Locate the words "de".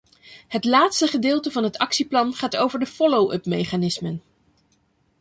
2.79-2.85